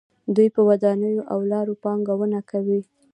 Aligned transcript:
دوی 0.35 0.47
په 0.55 0.61
ودانیو 0.69 1.27
او 1.31 1.39
لارو 1.51 1.73
پانګونه 1.83 2.39
کوي. 2.51 2.79